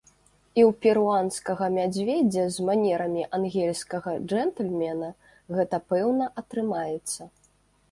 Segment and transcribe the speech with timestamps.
[0.59, 5.13] І ў перуанскага мядзведзя з манерамі ангельскага джэнтльмена
[5.59, 7.21] гэта пэўна атрымаецца!